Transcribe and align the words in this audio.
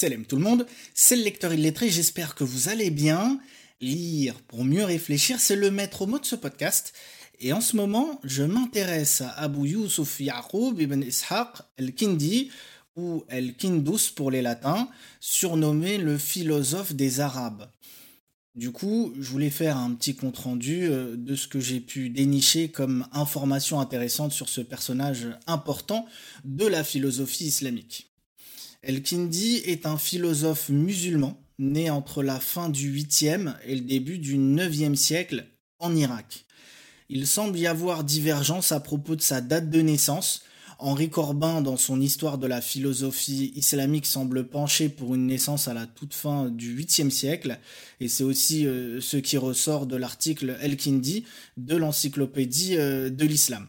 Salam 0.00 0.24
tout 0.24 0.36
le 0.36 0.42
monde, 0.42 0.64
c'est 0.94 1.16
le 1.16 1.24
lecteur 1.24 1.52
illettré, 1.52 1.90
j'espère 1.90 2.36
que 2.36 2.44
vous 2.44 2.68
allez 2.68 2.90
bien. 2.90 3.40
Lire 3.80 4.36
pour 4.46 4.64
mieux 4.64 4.84
réfléchir, 4.84 5.40
c'est 5.40 5.56
le 5.56 5.72
maître 5.72 6.06
mot 6.06 6.20
de 6.20 6.24
ce 6.24 6.36
podcast. 6.36 6.92
Et 7.40 7.52
en 7.52 7.60
ce 7.60 7.74
moment, 7.74 8.20
je 8.22 8.44
m'intéresse 8.44 9.22
à 9.22 9.30
Abu 9.30 9.70
Yusuf 9.70 10.20
Yaqub 10.20 10.80
ibn 10.80 11.02
Ishaq 11.02 11.48
al-Kindi, 11.80 12.48
ou 12.94 13.24
el-Kindus 13.28 14.12
pour 14.14 14.30
les 14.30 14.40
latins, 14.40 14.88
surnommé 15.18 15.98
le 15.98 16.16
philosophe 16.16 16.94
des 16.94 17.18
Arabes. 17.18 17.68
Du 18.54 18.70
coup, 18.70 19.12
je 19.18 19.28
voulais 19.28 19.50
faire 19.50 19.76
un 19.78 19.94
petit 19.94 20.14
compte-rendu 20.14 20.84
euh, 20.84 21.16
de 21.16 21.34
ce 21.34 21.48
que 21.48 21.58
j'ai 21.58 21.80
pu 21.80 22.08
dénicher 22.08 22.68
comme 22.70 23.04
information 23.10 23.80
intéressante 23.80 24.30
sur 24.30 24.48
ce 24.48 24.60
personnage 24.60 25.26
important 25.48 26.06
de 26.44 26.66
la 26.66 26.84
philosophie 26.84 27.46
islamique. 27.46 28.07
El-Kindi 28.82 29.56
est 29.64 29.86
un 29.86 29.98
philosophe 29.98 30.68
musulman 30.68 31.36
né 31.58 31.90
entre 31.90 32.22
la 32.22 32.38
fin 32.38 32.68
du 32.68 32.92
8e 32.92 33.54
et 33.64 33.74
le 33.74 33.80
début 33.80 34.18
du 34.18 34.38
9e 34.38 34.94
siècle 34.94 35.46
en 35.80 35.96
Irak. 35.96 36.44
Il 37.08 37.26
semble 37.26 37.58
y 37.58 37.66
avoir 37.66 38.04
divergence 38.04 38.70
à 38.70 38.78
propos 38.78 39.16
de 39.16 39.20
sa 39.20 39.40
date 39.40 39.68
de 39.68 39.80
naissance. 39.80 40.42
Henri 40.78 41.10
Corbin, 41.10 41.60
dans 41.60 41.76
son 41.76 42.00
histoire 42.00 42.38
de 42.38 42.46
la 42.46 42.60
philosophie 42.60 43.52
islamique, 43.56 44.06
semble 44.06 44.46
pencher 44.46 44.88
pour 44.88 45.16
une 45.16 45.26
naissance 45.26 45.66
à 45.66 45.74
la 45.74 45.86
toute 45.86 46.14
fin 46.14 46.48
du 46.48 46.78
8e 46.78 47.10
siècle, 47.10 47.58
et 47.98 48.06
c'est 48.06 48.22
aussi 48.22 48.64
euh, 48.64 49.00
ce 49.00 49.16
qui 49.16 49.36
ressort 49.38 49.86
de 49.86 49.96
l'article 49.96 50.56
El-Kindi 50.60 51.24
de 51.56 51.74
l'encyclopédie 51.74 52.76
euh, 52.76 53.10
de 53.10 53.26
l'islam. 53.26 53.66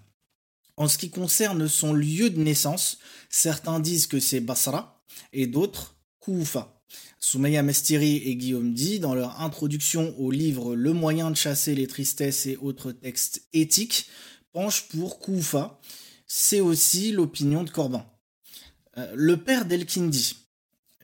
En 0.78 0.88
ce 0.88 1.00
qui 1.00 1.10
concerne 1.10 1.68
son 1.68 1.94
lieu 1.94 2.30
de 2.30 2.40
naissance, 2.40 3.00
certains 3.30 3.80
disent 3.80 4.06
que 4.06 4.20
c'est 4.20 4.40
Basra, 4.40 4.99
et 5.34 5.48
d'autres 5.48 5.96
Koufa. 6.20 6.76
Soumaya 7.20 7.64
Mestiri 7.64 8.18
et 8.18 8.36
Guillaume 8.36 8.74
Di, 8.74 9.00
dans 9.00 9.14
leur 9.14 9.42
introduction 9.42 10.18
au 10.18 10.32
livre 10.32 10.76
Le 10.76 10.94
moyen 10.94 11.32
de 11.32 11.36
chasser 11.36 11.76
les 11.76 11.88
tristesses 11.88 12.46
et 12.46 12.58
autres 12.58 12.92
textes 12.92 13.44
éthiques, 13.54 14.10
penchent 14.52 14.88
pour 14.90 15.20
Koufa. 15.20 15.80
C'est 16.26 16.62
aussi 16.62 17.12
l'opinion 17.12 17.64
de 17.64 17.70
Corbin. 17.70 18.06
Euh, 18.98 19.12
le 19.16 19.38
père 19.38 19.66
d'El-Kindi, 19.66 20.38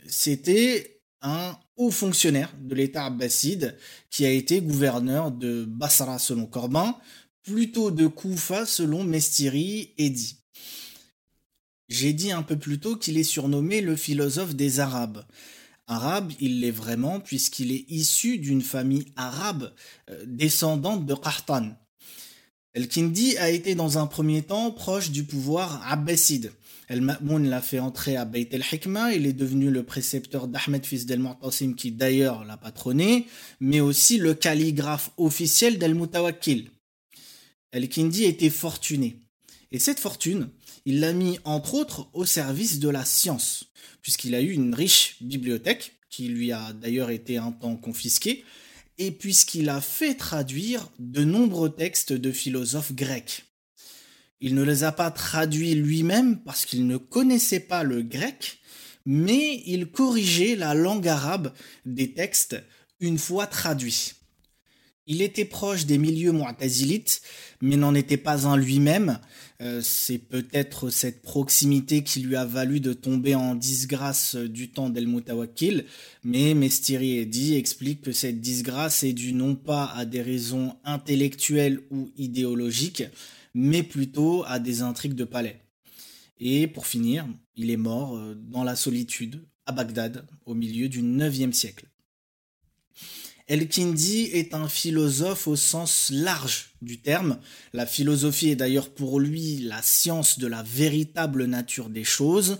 c'était 0.07 1.01
un 1.21 1.57
haut 1.77 1.91
fonctionnaire 1.91 2.53
de 2.59 2.75
l'État 2.75 3.05
abbasside 3.05 3.77
qui 4.09 4.25
a 4.25 4.29
été 4.29 4.61
gouverneur 4.61 5.31
de 5.31 5.65
Basra 5.65 6.19
selon 6.19 6.45
Corbin, 6.45 6.95
plutôt 7.43 7.91
de 7.91 8.07
Koufa 8.07 8.65
selon 8.65 9.03
Mestiri 9.03 9.93
et 9.97 10.09
Di. 10.09 10.44
J'ai 11.87 12.13
dit 12.13 12.31
un 12.31 12.43
peu 12.43 12.57
plus 12.57 12.79
tôt 12.79 12.95
qu'il 12.95 13.17
est 13.17 13.23
surnommé 13.23 13.81
le 13.81 13.95
philosophe 13.95 14.55
des 14.55 14.79
Arabes. 14.79 15.23
Arabe, 15.87 16.31
il 16.39 16.61
l'est 16.61 16.71
vraiment 16.71 17.19
puisqu'il 17.19 17.71
est 17.71 17.85
issu 17.89 18.39
d'une 18.39 18.63
famille 18.63 19.05
arabe 19.15 19.71
euh, 20.09 20.23
descendante 20.25 21.05
de 21.05 21.13
Qahtan. 21.13 21.77
El-Kindi 22.73 23.37
a 23.37 23.49
été 23.51 23.75
dans 23.75 23.99
un 23.99 24.07
premier 24.07 24.41
temps 24.41 24.71
proche 24.71 25.11
du 25.11 25.23
pouvoir 25.23 25.81
abbasside. 25.89 26.51
El-Ma'moun 26.87 27.47
l'a 27.47 27.61
fait 27.61 27.79
entrer 27.79 28.17
à 28.17 28.25
Beit 28.25 28.49
el-Hikma, 28.51 29.13
il 29.13 29.25
est 29.25 29.33
devenu 29.33 29.71
le 29.71 29.83
précepteur 29.83 30.47
d'Ahmed 30.47 30.85
fils 30.85 31.05
d'El-Mu'tasim 31.05 31.73
qui 31.73 31.91
d'ailleurs 31.91 32.45
l'a 32.45 32.57
patronné, 32.57 33.27
mais 33.59 33.79
aussi 33.79 34.17
le 34.17 34.33
calligraphe 34.33 35.11
officiel 35.17 35.77
d'El-Mutawakkil. 35.77 36.71
El-Kindi 37.71 38.25
était 38.25 38.49
fortuné. 38.49 39.21
Et 39.71 39.79
cette 39.79 39.99
fortune, 39.99 40.49
il 40.85 40.99
l'a 40.99 41.13
mis 41.13 41.39
entre 41.43 41.73
autres 41.73 42.09
au 42.13 42.25
service 42.25 42.79
de 42.79 42.89
la 42.89 43.05
science, 43.05 43.71
puisqu'il 44.01 44.35
a 44.35 44.41
eu 44.41 44.51
une 44.51 44.73
riche 44.73 45.17
bibliothèque, 45.21 45.93
qui 46.09 46.27
lui 46.27 46.51
a 46.51 46.73
d'ailleurs 46.73 47.09
été 47.09 47.37
un 47.37 47.51
temps 47.51 47.75
confisquée, 47.75 48.45
et 48.97 49.11
puisqu'il 49.11 49.69
a 49.69 49.81
fait 49.81 50.15
traduire 50.15 50.87
de 50.99 51.23
nombreux 51.23 51.73
textes 51.73 52.13
de 52.13 52.31
philosophes 52.31 52.93
grecs. 52.93 53.45
Il 54.39 54.55
ne 54.55 54.63
les 54.63 54.83
a 54.83 54.91
pas 54.91 55.11
traduits 55.11 55.75
lui-même 55.75 56.39
parce 56.43 56.65
qu'il 56.65 56.87
ne 56.87 56.97
connaissait 56.97 57.59
pas 57.59 57.83
le 57.83 58.03
grec, 58.03 58.59
mais 59.05 59.63
il 59.65 59.87
corrigeait 59.87 60.55
la 60.55 60.73
langue 60.73 61.07
arabe 61.07 61.53
des 61.85 62.13
textes 62.13 62.55
une 62.99 63.17
fois 63.17 63.47
traduits. 63.47 64.13
Il 65.07 65.21
était 65.21 65.45
proche 65.45 65.85
des 65.85 65.99
milieux 65.99 66.31
mu'tazilites, 66.31 67.21
mais 67.61 67.75
n'en 67.75 67.93
était 67.93 68.17
pas 68.17 68.47
un 68.47 68.57
lui-même. 68.57 69.19
Euh, 69.61 69.79
c'est 69.83 70.17
peut-être 70.17 70.89
cette 70.89 71.21
proximité 71.21 72.03
qui 72.03 72.21
lui 72.21 72.35
a 72.35 72.43
valu 72.43 72.79
de 72.79 72.91
tomber 72.91 73.35
en 73.35 73.53
disgrâce 73.53 74.35
du 74.35 74.71
temps 74.71 74.89
d'El 74.89 75.07
Mutawakil, 75.07 75.85
mais 76.23 76.55
Mestiri 76.55 77.19
Eddi 77.19 77.55
explique 77.55 78.01
que 78.01 78.11
cette 78.11 78.41
disgrâce 78.41 79.03
est 79.03 79.13
due 79.13 79.33
non 79.33 79.55
pas 79.55 79.85
à 79.85 80.05
des 80.05 80.23
raisons 80.23 80.75
intellectuelles 80.83 81.81
ou 81.91 82.09
idéologiques, 82.17 83.03
mais 83.53 83.83
plutôt 83.83 84.43
à 84.47 84.57
des 84.57 84.81
intrigues 84.81 85.13
de 85.13 85.23
palais. 85.23 85.61
Et 86.39 86.65
pour 86.65 86.87
finir, 86.87 87.27
il 87.55 87.69
est 87.69 87.77
mort 87.77 88.17
euh, 88.17 88.33
dans 88.35 88.63
la 88.63 88.75
solitude, 88.75 89.45
à 89.67 89.71
Bagdad, 89.71 90.27
au 90.45 90.55
milieu 90.55 90.89
du 90.89 91.01
IXe 91.01 91.55
siècle. 91.55 91.85
El-Kindi 93.47 94.23
est 94.33 94.55
un 94.55 94.67
philosophe 94.67 95.47
au 95.47 95.55
sens 95.55 96.09
large 96.11 96.71
du 96.81 96.99
terme. 96.99 97.37
La 97.73 97.85
philosophie 97.85 98.49
est 98.49 98.55
d'ailleurs 98.55 98.89
pour 98.89 99.19
lui 99.19 99.59
la 99.59 99.83
science 99.83 100.39
de 100.39 100.47
la 100.47 100.63
véritable 100.63 101.45
nature 101.45 101.89
des 101.89 102.03
choses. 102.03 102.57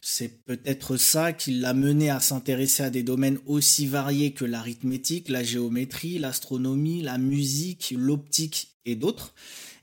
C'est 0.00 0.44
peut-être 0.44 0.96
ça 0.96 1.32
qui 1.32 1.54
l'a 1.54 1.74
mené 1.74 2.10
à 2.10 2.20
s'intéresser 2.20 2.84
à 2.84 2.90
des 2.90 3.02
domaines 3.02 3.40
aussi 3.44 3.86
variés 3.86 4.32
que 4.32 4.44
l'arithmétique, 4.44 5.28
la 5.28 5.42
géométrie, 5.42 6.20
l'astronomie, 6.20 7.02
la 7.02 7.18
musique, 7.18 7.92
l'optique 7.96 8.76
et 8.86 8.94
d'autres. 8.94 9.34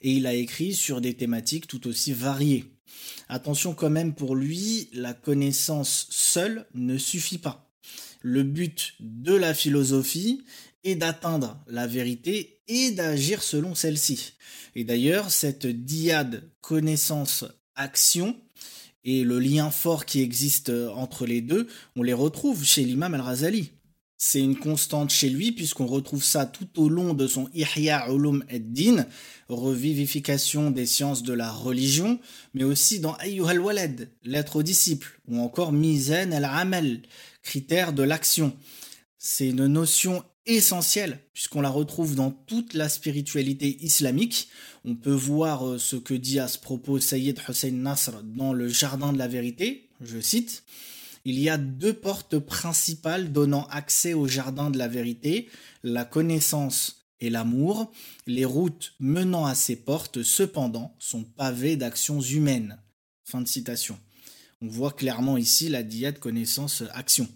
Et 0.02 0.14
il 0.14 0.26
a 0.26 0.34
écrit 0.34 0.74
sur 0.74 1.02
des 1.02 1.14
thématiques 1.14 1.68
tout 1.68 1.88
aussi 1.88 2.14
variées. 2.14 2.64
Attention 3.28 3.74
quand 3.74 3.90
même 3.90 4.16
pour 4.16 4.34
lui, 4.34 4.88
la 4.94 5.14
connaissance 5.14 6.08
seule 6.10 6.68
ne 6.74 6.98
suffit 6.98 7.38
pas 7.38 7.67
le 8.22 8.44
but 8.44 8.94
de 9.00 9.34
la 9.34 9.54
philosophie 9.54 10.44
est 10.84 10.96
d'atteindre 10.96 11.60
la 11.68 11.88
vérité 11.88 12.62
et 12.68 12.92
d'agir 12.92 13.44
selon 13.44 13.76
celle-ci. 13.76 14.34
Et 14.76 14.84
d'ailleurs, 14.84 15.32
cette 15.32 15.68
diade 15.68 16.50
connaissance-action 16.62 18.36
et 19.04 19.24
le 19.24 19.40
lien 19.40 19.72
fort 19.72 20.06
qui 20.06 20.22
existe 20.22 20.70
entre 20.94 21.26
les 21.26 21.42
deux, 21.42 21.68
on 21.96 22.04
les 22.04 22.14
retrouve 22.14 22.64
chez 22.64 22.84
l'imam 22.84 23.14
al-Razali. 23.14 23.72
C'est 24.20 24.42
une 24.42 24.58
constante 24.58 25.12
chez 25.12 25.30
lui 25.30 25.52
puisqu'on 25.52 25.86
retrouve 25.86 26.24
ça 26.24 26.48
tout 26.48 26.68
au 26.78 26.90
long 26.90 27.14
de 27.14 27.28
son 27.28 27.50
Ihya 27.54 28.08
Ulum 28.10 28.44
ad-Din, 28.50 29.06
revivification 29.48 30.72
des 30.72 30.88
sciences 30.88 31.22
de 31.22 31.34
la 31.34 31.52
religion, 31.52 32.20
mais 32.56 32.64
aussi 32.64 33.00
dans 33.00 33.16
Ayyuhal 33.18 33.60
Walad, 33.60 34.10
lettre 34.24 34.58
aux 34.58 34.64
disciples, 34.64 35.22
ou 35.28 35.40
encore 35.40 35.72
Mizan 35.72 36.32
al-Amal, 36.32 37.02
critère 37.48 37.94
de 37.94 38.04
l'action. 38.04 38.54
C'est 39.18 39.48
une 39.48 39.68
notion 39.68 40.22
essentielle 40.46 41.20
puisqu'on 41.34 41.62
la 41.62 41.70
retrouve 41.70 42.14
dans 42.14 42.30
toute 42.30 42.74
la 42.74 42.90
spiritualité 42.90 43.78
islamique. 43.82 44.50
On 44.84 44.96
peut 44.96 45.14
voir 45.14 45.66
euh, 45.66 45.78
ce 45.78 45.96
que 45.96 46.14
dit 46.14 46.40
à 46.40 46.50
ce 46.50 46.60
propos 46.60 47.00
Sayyid 47.00 47.40
Hussein 47.48 47.72
Nasr 47.72 48.22
dans 48.24 48.52
le 48.52 48.68
Jardin 48.68 49.14
de 49.14 49.18
la 49.18 49.30
Vérité, 49.30 49.90
je 50.02 50.20
cite. 50.20 50.64
Il 51.24 51.40
y 51.40 51.50
a 51.50 51.58
deux 51.58 51.94
portes 51.94 52.38
principales 52.38 53.32
donnant 53.32 53.66
accès 53.68 54.14
au 54.14 54.28
Jardin 54.28 54.70
de 54.70 54.78
la 54.78 54.90
Vérité, 54.90 55.50
la 55.84 56.04
connaissance 56.04 57.08
et 57.22 57.30
l'amour. 57.30 57.92
Les 58.26 58.46
routes 58.46 58.94
menant 59.00 59.46
à 59.46 59.56
ces 59.56 59.78
portes, 59.78 60.22
cependant, 60.22 60.96
sont 61.00 61.24
pavées 61.24 61.78
d'actions 61.78 62.20
humaines. 62.20 62.78
Fin 63.24 63.42
de 63.42 63.48
citation. 63.48 63.98
On 64.62 64.68
voit 64.68 64.92
clairement 64.92 65.38
ici 65.38 65.70
la 65.70 65.84
diète 65.84 66.20
connaissance-action. 66.20 67.28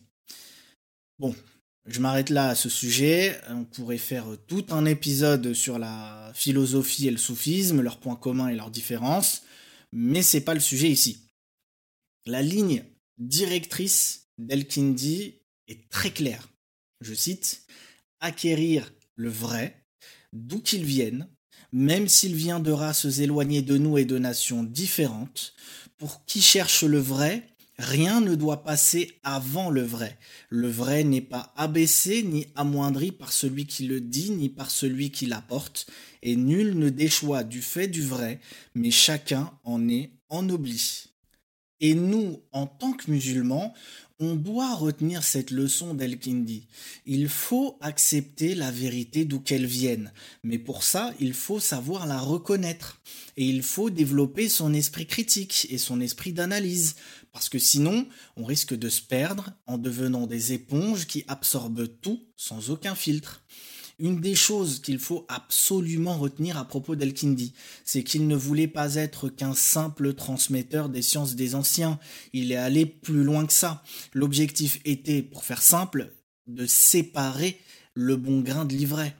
Bon, 1.19 1.35
je 1.85 1.99
m'arrête 1.99 2.29
là 2.29 2.49
à 2.49 2.55
ce 2.55 2.69
sujet. 2.69 3.39
On 3.49 3.63
pourrait 3.63 3.97
faire 3.97 4.25
tout 4.47 4.65
un 4.69 4.85
épisode 4.85 5.53
sur 5.53 5.77
la 5.77 6.31
philosophie 6.33 7.07
et 7.07 7.11
le 7.11 7.17
soufisme, 7.17 7.81
leurs 7.81 7.99
points 7.99 8.15
communs 8.15 8.49
et 8.49 8.55
leurs 8.55 8.71
différences, 8.71 9.43
mais 9.91 10.23
c'est 10.23 10.41
pas 10.41 10.53
le 10.53 10.59
sujet 10.59 10.89
ici. 10.89 11.27
La 12.25 12.41
ligne 12.41 12.83
directrice 13.17 14.29
d'El-Kindi 14.37 15.35
est 15.67 15.89
très 15.89 16.11
claire. 16.11 16.49
Je 17.01 17.13
cite 17.13 17.65
Acquérir 18.19 18.93
le 19.15 19.29
vrai, 19.29 19.83
d'où 20.33 20.59
qu'il 20.61 20.85
vienne, 20.85 21.27
même 21.71 22.07
s'il 22.07 22.35
vient 22.35 22.59
de 22.59 22.71
races 22.71 23.19
éloignées 23.19 23.61
de 23.61 23.77
nous 23.77 23.97
et 23.97 24.05
de 24.05 24.17
nations 24.17 24.63
différentes, 24.63 25.53
pour 25.97 26.25
qui 26.25 26.41
cherche 26.41 26.83
le 26.83 26.99
vrai, 26.99 27.47
rien 27.77 28.21
ne 28.21 28.35
doit 28.35 28.63
passer 28.63 29.19
avant 29.23 29.69
le 29.69 29.83
vrai. 29.83 30.17
Le 30.49 30.69
vrai 30.69 31.03
n'est 31.03 31.21
pas 31.21 31.53
abaissé 31.55 32.23
ni 32.23 32.47
amoindri 32.55 33.11
par 33.11 33.31
celui 33.31 33.65
qui 33.65 33.87
le 33.87 34.01
dit 34.01 34.31
ni 34.31 34.49
par 34.49 34.71
celui 34.71 35.11
qui 35.11 35.25
l'apporte, 35.25 35.87
et 36.23 36.35
nul 36.35 36.77
ne 36.77 36.89
déchoit 36.89 37.43
du 37.43 37.61
fait 37.61 37.87
du 37.87 38.03
vrai, 38.03 38.39
mais 38.75 38.91
chacun 38.91 39.51
en 39.63 39.87
est 39.89 40.11
ennobli. 40.29 41.05
Et 41.79 41.95
nous, 41.95 42.43
en 42.51 42.67
tant 42.67 42.93
que 42.93 43.09
musulmans, 43.09 43.73
on 44.21 44.35
doit 44.35 44.75
retenir 44.75 45.23
cette 45.23 45.49
leçon 45.49 45.95
d'El-Kindi. 45.95 46.67
Il 47.07 47.27
faut 47.27 47.77
accepter 47.81 48.53
la 48.53 48.69
vérité 48.69 49.25
d'où 49.25 49.39
qu'elle 49.39 49.65
vienne. 49.65 50.13
Mais 50.43 50.59
pour 50.59 50.83
ça, 50.83 51.11
il 51.19 51.33
faut 51.33 51.59
savoir 51.59 52.05
la 52.05 52.19
reconnaître. 52.19 53.01
Et 53.35 53.45
il 53.45 53.63
faut 53.63 53.89
développer 53.89 54.47
son 54.47 54.73
esprit 54.73 55.07
critique 55.07 55.67
et 55.71 55.79
son 55.79 55.99
esprit 55.99 56.33
d'analyse. 56.33 56.95
Parce 57.31 57.49
que 57.49 57.57
sinon, 57.57 58.07
on 58.37 58.45
risque 58.45 58.75
de 58.75 58.89
se 58.89 59.01
perdre 59.01 59.53
en 59.65 59.79
devenant 59.79 60.27
des 60.27 60.53
éponges 60.53 61.07
qui 61.07 61.25
absorbent 61.27 61.87
tout 62.01 62.21
sans 62.37 62.69
aucun 62.69 62.93
filtre. 62.93 63.41
Une 64.01 64.19
des 64.19 64.33
choses 64.33 64.79
qu'il 64.81 64.97
faut 64.97 65.27
absolument 65.29 66.17
retenir 66.17 66.57
à 66.57 66.65
propos 66.65 66.95
d'El-Kindi, 66.95 67.53
c'est 67.85 68.03
qu'il 68.03 68.27
ne 68.27 68.35
voulait 68.35 68.67
pas 68.67 68.95
être 68.95 69.29
qu'un 69.29 69.53
simple 69.53 70.15
transmetteur 70.15 70.89
des 70.89 71.03
sciences 71.03 71.35
des 71.35 71.53
anciens. 71.53 71.99
Il 72.33 72.51
est 72.51 72.55
allé 72.55 72.87
plus 72.87 73.23
loin 73.23 73.45
que 73.45 73.53
ça. 73.53 73.83
L'objectif 74.13 74.79
était, 74.85 75.21
pour 75.21 75.45
faire 75.45 75.61
simple, 75.61 76.15
de 76.47 76.65
séparer 76.65 77.59
le 77.93 78.15
bon 78.15 78.41
grain 78.41 78.65
de 78.65 78.73
l'ivraie. 78.73 79.15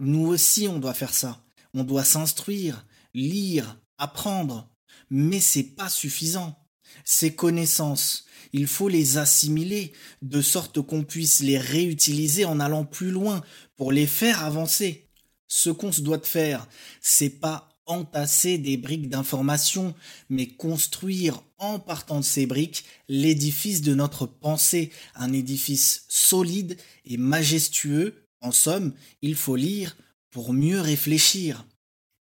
Nous 0.00 0.26
aussi, 0.26 0.66
on 0.66 0.80
doit 0.80 0.92
faire 0.92 1.14
ça. 1.14 1.46
On 1.72 1.84
doit 1.84 2.02
s'instruire, 2.02 2.84
lire, 3.14 3.80
apprendre. 3.96 4.74
Mais 5.08 5.38
c'est 5.38 5.62
pas 5.62 5.88
suffisant. 5.88 6.65
Ces 7.04 7.34
connaissances, 7.34 8.26
il 8.52 8.66
faut 8.66 8.88
les 8.88 9.18
assimiler 9.18 9.92
de 10.22 10.40
sorte 10.40 10.80
qu'on 10.80 11.04
puisse 11.04 11.40
les 11.40 11.58
réutiliser 11.58 12.44
en 12.44 12.60
allant 12.60 12.84
plus 12.84 13.10
loin 13.10 13.42
pour 13.76 13.92
les 13.92 14.06
faire 14.06 14.44
avancer. 14.44 15.08
Ce 15.48 15.70
qu'on 15.70 15.92
se 15.92 16.00
doit 16.00 16.18
de 16.18 16.26
faire, 16.26 16.66
c'est 17.00 17.30
pas 17.30 17.68
entasser 17.86 18.58
des 18.58 18.76
briques 18.76 19.08
d'information, 19.08 19.94
mais 20.28 20.48
construire 20.48 21.42
en 21.58 21.78
partant 21.78 22.20
de 22.20 22.24
ces 22.24 22.46
briques 22.46 22.84
l'édifice 23.08 23.80
de 23.80 23.94
notre 23.94 24.26
pensée, 24.26 24.90
un 25.14 25.32
édifice 25.32 26.04
solide 26.08 26.76
et 27.04 27.16
majestueux. 27.16 28.26
En 28.40 28.52
somme, 28.52 28.92
il 29.22 29.36
faut 29.36 29.56
lire 29.56 29.96
pour 30.30 30.52
mieux 30.52 30.80
réfléchir. 30.80 31.66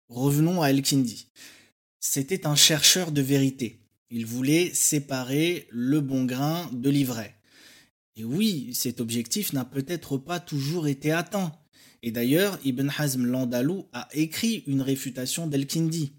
Revenons 0.08 0.60
à 0.60 0.70
Elkindi. 0.70 1.28
C'était 2.00 2.46
un 2.46 2.56
chercheur 2.56 3.12
de 3.12 3.22
vérité. 3.22 3.83
Il 4.10 4.26
voulait 4.26 4.70
séparer 4.72 5.66
le 5.70 6.00
bon 6.00 6.24
grain 6.24 6.70
de 6.72 6.90
l'ivraie. 6.90 7.34
Et 8.16 8.24
oui, 8.24 8.70
cet 8.74 9.00
objectif 9.00 9.52
n'a 9.52 9.64
peut-être 9.64 10.18
pas 10.18 10.40
toujours 10.40 10.86
été 10.86 11.10
atteint. 11.10 11.52
Et 12.02 12.10
d'ailleurs, 12.10 12.58
Ibn 12.64 12.88
Hazm 12.96 13.24
l'Andalou 13.24 13.86
a 13.92 14.08
écrit 14.12 14.62
une 14.66 14.82
réfutation 14.82 15.46
d'El-Kindi. 15.46 16.12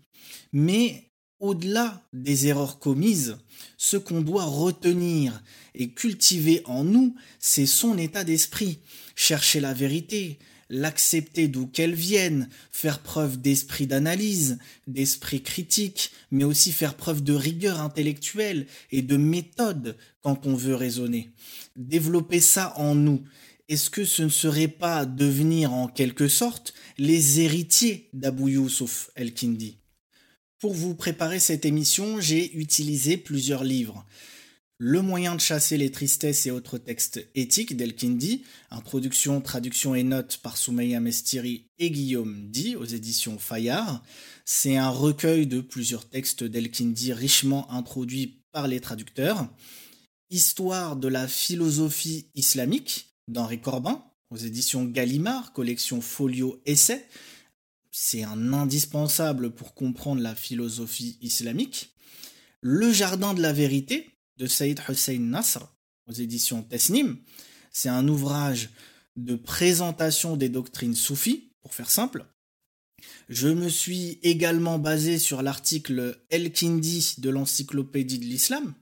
Mais 0.51 1.11
au-delà 1.39 2.01
des 2.11 2.47
erreurs 2.47 2.79
commises, 2.79 3.37
ce 3.77 3.97
qu'on 3.97 4.21
doit 4.21 4.45
retenir 4.45 5.43
et 5.73 5.91
cultiver 5.91 6.61
en 6.65 6.83
nous, 6.83 7.15
c'est 7.39 7.65
son 7.65 7.97
état 7.97 8.23
d'esprit. 8.23 8.79
Chercher 9.15 9.59
la 9.59 9.73
vérité, 9.73 10.39
l'accepter 10.69 11.47
d'où 11.47 11.67
qu'elle 11.67 11.93
vienne, 11.93 12.49
faire 12.71 12.99
preuve 12.99 13.39
d'esprit 13.39 13.87
d'analyse, 13.87 14.57
d'esprit 14.87 15.41
critique, 15.41 16.11
mais 16.31 16.43
aussi 16.43 16.71
faire 16.71 16.95
preuve 16.95 17.23
de 17.23 17.33
rigueur 17.33 17.81
intellectuelle 17.81 18.67
et 18.91 19.01
de 19.01 19.17
méthode 19.17 19.97
quand 20.21 20.45
on 20.45 20.55
veut 20.55 20.75
raisonner. 20.75 21.31
Développer 21.75 22.39
ça 22.39 22.73
en 22.77 22.95
nous. 22.95 23.23
Est-ce 23.67 23.89
que 23.89 24.05
ce 24.05 24.21
ne 24.23 24.29
serait 24.29 24.67
pas 24.67 25.05
devenir 25.05 25.73
en 25.73 25.87
quelque 25.87 26.27
sorte 26.27 26.73
les 26.97 27.39
héritiers 27.41 28.09
d'Abu 28.13 28.53
Youssouf 28.53 29.09
El-Kindi? 29.15 29.77
Pour 30.59 30.73
vous 30.73 30.95
préparer 30.95 31.39
cette 31.39 31.65
émission, 31.65 32.19
j'ai 32.19 32.55
utilisé 32.55 33.17
plusieurs 33.17 33.63
livres. 33.63 34.05
Le 34.77 35.01
moyen 35.01 35.35
de 35.35 35.39
chasser 35.39 35.77
les 35.77 35.89
tristesses 35.89 36.45
et 36.47 36.51
autres 36.51 36.77
textes 36.77 37.25
éthiques 37.33 37.77
d'El-Kindi, 37.77 38.43
introduction, 38.71 39.39
traduction 39.39 39.95
et 39.95 40.03
notes 40.03 40.39
par 40.43 40.57
Soumeya 40.57 40.99
Mestiri 40.99 41.69
et 41.79 41.89
Guillaume 41.91 42.49
Di 42.49 42.75
aux 42.75 42.83
éditions 42.83 43.39
Fayard. 43.39 44.03
C'est 44.43 44.75
un 44.75 44.89
recueil 44.89 45.47
de 45.47 45.61
plusieurs 45.61 46.09
textes 46.09 46.43
d'El-Kindi 46.43 47.13
richement 47.13 47.71
introduits 47.71 48.41
par 48.51 48.67
les 48.67 48.81
traducteurs. 48.81 49.47
Histoire 50.29 50.97
de 50.97 51.07
la 51.07 51.29
philosophie 51.29 52.25
islamique 52.35 53.15
d'Henri 53.29 53.61
Corbin 53.61 54.03
aux 54.29 54.37
éditions 54.37 54.83
Gallimard, 54.83 55.53
collection 55.53 56.01
Folio 56.01 56.61
Essai. 56.65 57.07
C'est 57.91 58.25
un 58.25 58.51
indispensable 58.51 59.51
pour 59.51 59.73
comprendre 59.73 60.21
la 60.21 60.35
philosophie 60.35 61.17
islamique. 61.21 61.95
Le 62.59 62.91
jardin 62.91 63.33
de 63.33 63.41
la 63.41 63.53
vérité 63.53 64.14
de 64.37 64.47
Saïd 64.47 64.81
Hussein 64.89 65.19
Nasr 65.19 65.67
aux 66.07 66.13
éditions 66.13 66.63
Tesnim. 66.63 67.17
C'est 67.71 67.89
un 67.89 68.07
ouvrage 68.07 68.69
de 69.15 69.35
présentation 69.35 70.35
des 70.37 70.49
doctrines 70.49 70.95
soufis, 70.95 71.51
pour 71.61 71.73
faire 71.73 71.89
simple. 71.89 72.25
Je 73.29 73.47
me 73.47 73.69
suis 73.69 74.19
également 74.23 74.77
basé 74.77 75.17
sur 75.17 75.41
l'article 75.41 76.19
El-Kindi 76.29 77.15
de 77.17 77.29
l'encyclopédie 77.29 78.19
de 78.19 78.25
l'islam. 78.25 78.73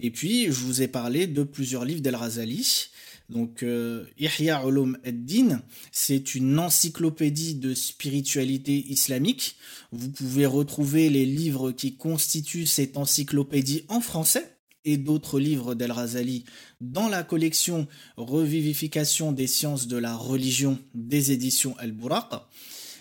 Et 0.00 0.10
puis, 0.10 0.46
je 0.46 0.60
vous 0.60 0.82
ai 0.82 0.88
parlé 0.88 1.26
de 1.26 1.42
plusieurs 1.42 1.84
livres 1.84 2.00
d'El-Razali. 2.00 2.90
Donc, 3.28 3.62
euh, 3.62 4.06
Ihya 4.18 4.66
Ulum 4.66 4.98
ad-Din, 5.04 5.62
c'est 5.92 6.34
une 6.34 6.58
encyclopédie 6.58 7.54
de 7.54 7.74
spiritualité 7.74 8.76
islamique. 8.90 9.56
Vous 9.92 10.10
pouvez 10.10 10.46
retrouver 10.46 11.10
les 11.10 11.26
livres 11.26 11.70
qui 11.70 11.96
constituent 11.96 12.66
cette 12.66 12.96
encyclopédie 12.96 13.84
en 13.88 14.00
français 14.00 14.59
et 14.84 14.96
d'autres 14.96 15.38
livres 15.38 15.74
d'El 15.74 15.92
Razali 15.92 16.44
dans 16.80 17.08
la 17.08 17.22
collection 17.22 17.86
Revivification 18.16 19.32
des 19.32 19.46
sciences 19.46 19.86
de 19.86 19.96
la 19.96 20.16
religion 20.16 20.78
des 20.94 21.32
éditions 21.32 21.76
El 21.80 21.92
Bouraq. 21.92 22.32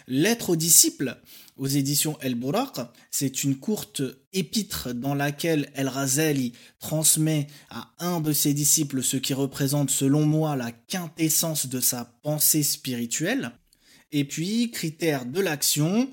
Lettre 0.08 0.52
aux 0.52 0.56
disciples 0.56 1.18
aux 1.56 1.68
éditions 1.68 2.18
El 2.22 2.36
Bouraq, 2.36 2.80
c'est 3.12 3.44
une 3.44 3.58
courte 3.58 4.02
épître 4.34 4.94
dans 4.94 5.14
laquelle 5.14 5.70
El 5.76 5.88
Razali 5.88 6.54
transmet 6.80 7.48
à 7.70 7.92
un 8.00 8.22
de 8.22 8.34
ses 8.34 8.54
disciples 8.54 9.04
ce 9.04 9.18
qui 9.18 9.34
représente 9.34 9.90
selon 9.90 10.26
moi 10.26 10.56
la 10.56 10.72
quintessence 10.72 11.68
de 11.68 11.80
sa 11.80 12.06
pensée 12.24 12.64
spirituelle. 12.64 13.52
Et 14.12 14.24
puis, 14.24 14.72
critères 14.72 15.26
de 15.26 15.40
l'action 15.40 16.10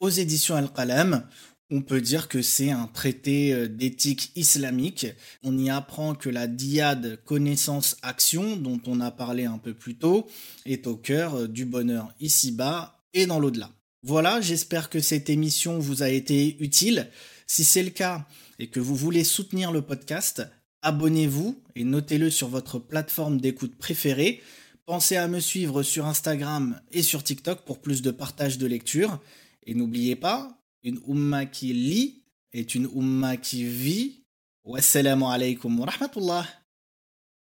aux 0.00 0.08
éditions 0.08 0.56
El 0.56 0.70
Qalam, 0.70 1.26
on 1.70 1.82
peut 1.82 2.00
dire 2.00 2.28
que 2.28 2.42
c'est 2.42 2.70
un 2.70 2.86
traité 2.86 3.52
euh, 3.52 3.68
d'éthique 3.68 4.32
islamique. 4.36 5.06
On 5.42 5.56
y 5.56 5.70
apprend 5.70 6.14
que 6.14 6.28
la 6.28 6.46
diade 6.46 7.18
connaissance-action, 7.24 8.56
dont 8.56 8.80
on 8.86 9.00
a 9.00 9.10
parlé 9.10 9.44
un 9.44 9.58
peu 9.58 9.74
plus 9.74 9.96
tôt, 9.96 10.26
est 10.66 10.86
au 10.86 10.96
cœur 10.96 11.34
euh, 11.34 11.48
du 11.48 11.64
bonheur 11.64 12.12
ici-bas 12.20 13.00
et 13.14 13.26
dans 13.26 13.38
l'au-delà. 13.38 13.70
Voilà, 14.02 14.40
j'espère 14.40 14.90
que 14.90 15.00
cette 15.00 15.30
émission 15.30 15.78
vous 15.78 16.02
a 16.02 16.10
été 16.10 16.56
utile. 16.62 17.08
Si 17.46 17.64
c'est 17.64 17.82
le 17.82 17.90
cas 17.90 18.26
et 18.58 18.68
que 18.68 18.80
vous 18.80 18.94
voulez 18.94 19.24
soutenir 19.24 19.72
le 19.72 19.80
podcast, 19.80 20.46
abonnez-vous 20.82 21.62
et 21.74 21.84
notez-le 21.84 22.30
sur 22.30 22.48
votre 22.48 22.78
plateforme 22.78 23.40
d'écoute 23.40 23.76
préférée. 23.76 24.42
Pensez 24.84 25.16
à 25.16 25.28
me 25.28 25.40
suivre 25.40 25.82
sur 25.82 26.04
Instagram 26.04 26.78
et 26.92 27.02
sur 27.02 27.22
TikTok 27.22 27.64
pour 27.64 27.80
plus 27.80 28.02
de 28.02 28.10
partage 28.10 28.58
de 28.58 28.66
lecture. 28.66 29.18
Et 29.66 29.74
n'oubliez 29.74 30.16
pas, 30.16 30.63
une 30.84 31.00
umma 31.08 31.46
qui 31.46 31.72
lit 31.72 32.22
est 32.52 32.74
une 32.74 32.88
umma 32.94 33.36
qui 33.36 33.64
vit. 33.64 34.20
Wassalamu 34.64 35.24
alaikum 35.24 35.80
wa 35.80 35.86
rahmatullah. 35.86 36.46